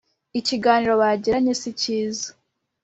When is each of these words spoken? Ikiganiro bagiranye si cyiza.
Ikiganiro 0.39 0.93
bagiranye 1.01 1.53
si 1.61 1.69
cyiza. 1.79 2.27